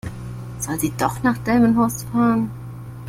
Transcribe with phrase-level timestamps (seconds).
[0.57, 2.49] Soll sie doch nach Delmenhorst fahren?